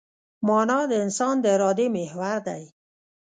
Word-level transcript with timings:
مانا 0.47 0.79
د 0.91 0.93
انسان 1.05 1.35
د 1.43 1.45
ارادې 1.55 1.87
محور 1.95 2.37
دی. 2.47 2.63